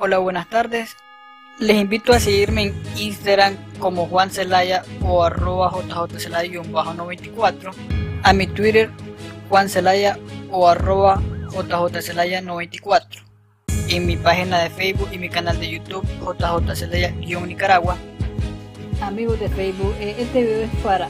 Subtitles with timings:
[0.00, 0.96] Hola, buenas tardes.
[1.58, 7.72] Les invito a seguirme en Instagram como Juan Celaya o arroba jjcelaya-94,
[8.22, 8.92] a mi Twitter
[9.48, 10.16] Juan Celaya
[10.52, 13.24] o arroba jjcelaya94,
[13.88, 17.96] en mi página de Facebook y mi canal de YouTube jjcelaya-nicaragua.
[19.02, 21.08] Amigos de Facebook, eh, este video es para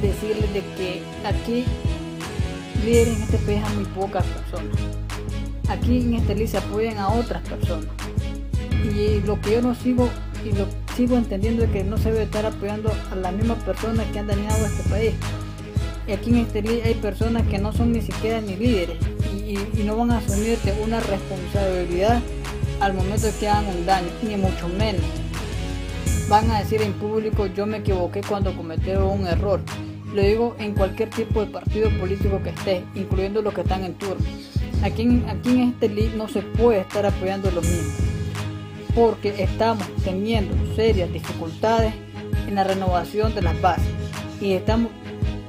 [0.00, 1.64] decirles de que aquí
[2.84, 5.05] líderes en este país hay muy pocas personas.
[5.68, 7.88] Aquí en este list se apoyan a otras personas
[8.94, 10.08] y lo que yo no sigo
[10.44, 14.06] y lo sigo entendiendo es que no se debe estar apoyando a las mismas personas
[14.12, 15.14] que han dañado a este país.
[16.06, 18.96] Y aquí en este hay personas que no son ni siquiera ni líderes
[19.34, 22.20] y, no van a asumirte una responsabilidad
[22.80, 25.02] al momento que hagan un daño, ni mucho menos.
[26.28, 29.60] Van a decir en público yo me equivoqué cuando cometí un error.
[30.12, 33.94] Lo digo en cualquier tipo de partido político que esté, incluyendo los que están en
[33.94, 34.24] turno.
[34.86, 37.92] Aquí, en este league no se puede estar apoyando lo mismo
[38.94, 41.92] porque estamos teniendo serias dificultades
[42.46, 43.90] en la renovación de las bases.
[44.40, 44.92] Y estamos,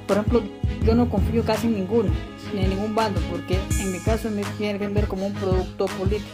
[0.08, 0.41] por ejemplo,
[0.83, 2.09] yo no confío casi en ninguno,
[2.53, 6.27] ni en ningún bando, porque en mi caso me quieren ver como un producto político.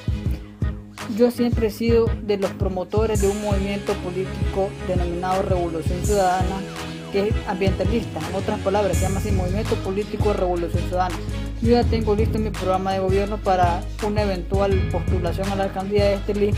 [1.18, 6.62] Yo siempre he sido de los promotores de un movimiento político denominado Revolución Ciudadana,
[7.12, 11.18] que es ambientalista, en otras palabras, se llama así Movimiento Político Revolución Ciudadana.
[11.64, 16.06] Yo ya tengo listo mi programa de gobierno para una eventual postulación a la alcaldía
[16.06, 16.58] de este list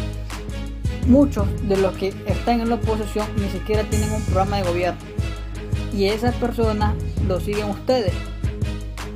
[1.06, 5.00] muchos de los que están en la oposición ni siquiera tienen un programa de gobierno.
[5.94, 6.96] Y esas personas
[7.28, 8.14] lo siguen ustedes.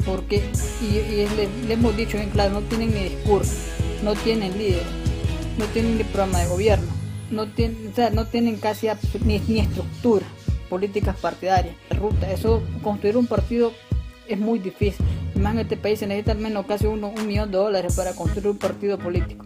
[0.05, 0.43] Porque,
[0.81, 3.53] y, les, hemos dicho en claro, no tienen ni discurso,
[4.03, 4.83] no tienen líder,
[5.57, 6.87] no tienen ni programa de gobierno,
[7.31, 8.87] no tienen, no tienen casi
[9.25, 10.25] ni, ni estructura,
[10.69, 12.31] políticas partidarias, ruta.
[12.31, 13.73] Eso, construir un partido
[14.30, 15.05] es muy difícil.
[15.35, 18.13] Más en este país se necesita al menos casi uno, un millón de dólares para
[18.13, 19.45] construir un partido político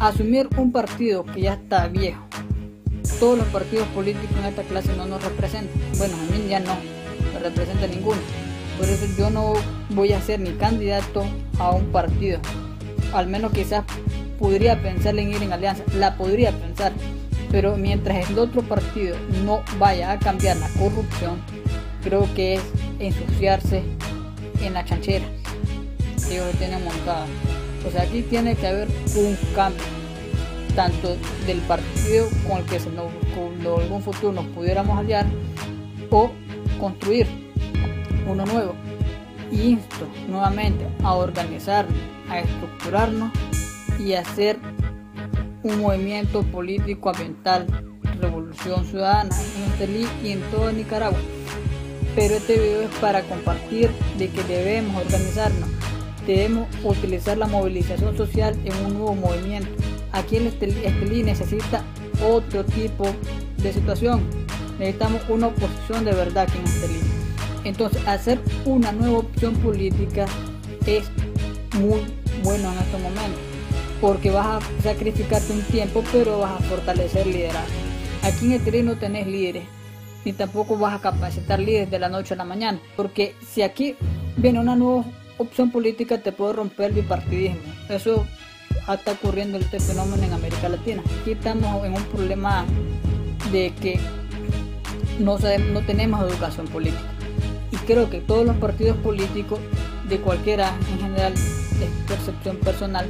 [0.00, 2.22] asumir un partido que ya está viejo.
[3.20, 5.80] Todos los partidos políticos en esta clase no nos representan.
[5.96, 6.74] Bueno, a mí ya no
[7.32, 8.20] me representa ninguno.
[8.78, 9.54] Por eso yo no
[9.90, 11.24] voy a ser ni candidato
[11.58, 12.40] a un partido.
[13.14, 13.84] Al menos quizás
[14.38, 15.84] podría pensar en ir en alianza.
[15.94, 16.92] La podría pensar.
[17.50, 21.38] Pero mientras el otro partido no vaya a cambiar la corrupción,
[22.02, 22.62] creo que es
[22.98, 23.82] ensuciarse
[24.60, 25.26] en la chanchera
[26.28, 27.26] que ellos tienen montada.
[27.86, 29.82] O sea, aquí tiene que haber un cambio,
[30.74, 32.98] tanto del partido con el que en
[33.66, 35.26] algún futuro nos pudiéramos aliar
[36.10, 36.30] o
[36.80, 37.26] construir
[38.28, 38.74] uno nuevo.
[39.52, 41.96] Insto nuevamente a organizarnos,
[42.28, 43.30] a estructurarnos
[43.98, 44.58] y a hacer
[45.62, 47.66] un movimiento político ambiental,
[48.20, 51.18] revolución ciudadana en Estelí y en toda Nicaragua.
[52.16, 55.68] Pero este video es para compartir de que debemos organizarnos
[56.26, 59.70] debemos utilizar la movilización social en un nuevo movimiento.
[60.12, 61.84] Aquí el Estelí necesita
[62.26, 63.06] otro tipo
[63.58, 64.22] de situación.
[64.78, 67.00] Necesitamos una oposición de verdad aquí en Estelí.
[67.64, 70.26] Entonces, hacer una nueva opción política
[70.86, 71.04] es
[71.78, 72.00] muy
[72.42, 73.38] bueno en este momento,
[74.00, 77.74] porque vas a sacrificarte un tiempo, pero vas a fortalecer liderazgo.
[78.22, 79.64] Aquí en Estelí no tenés líderes,
[80.26, 83.94] ni tampoco vas a capacitar líderes de la noche a la mañana, porque si aquí
[84.36, 85.04] viene una nueva
[85.38, 87.60] opción política te puede romper el bipartidismo.
[87.88, 88.26] Eso
[88.92, 91.00] está ocurriendo este fenómeno en América Latina.
[91.20, 92.64] Aquí estamos en un problema
[93.52, 94.00] de que
[95.20, 97.04] no, no tenemos educación política.
[97.70, 99.60] Y creo que todos los partidos políticos,
[100.08, 103.06] de cualquiera en general, de percepción personal,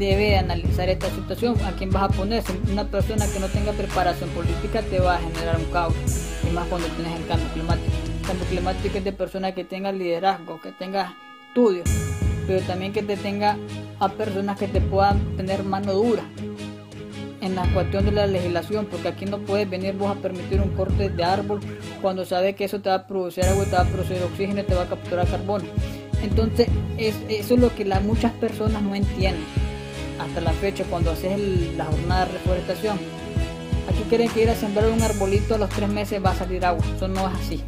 [0.00, 1.54] debe analizar esta situación.
[1.64, 2.42] ¿A quién vas a poner?
[2.72, 5.94] una persona que no tenga preparación política te va a generar un caos.
[6.48, 7.92] Y más cuando tienes el cambio climático.
[8.20, 11.14] El cambio climático es de personas que tengan liderazgo, que tengan
[11.48, 11.88] estudios,
[12.46, 13.56] pero también que te tenga
[13.98, 16.22] a personas que te puedan tener mano dura
[17.42, 20.70] en la cuestión de la legislación, porque aquí no puedes venir vos a permitir un
[20.70, 21.60] corte de árbol
[22.00, 24.74] cuando sabes que eso te va a producir agua, te va a producir oxígeno, te
[24.74, 25.64] va a capturar carbono.
[26.22, 26.68] Entonces,
[26.98, 29.69] eso es lo que muchas personas no entienden
[30.20, 31.38] hasta la fecha cuando haces
[31.76, 32.98] la jornada de reforestación.
[33.88, 36.64] Aquí quieren que ir a sembrar un arbolito a los tres meses va a salir
[36.64, 36.84] agua.
[36.94, 37.64] Eso no es así.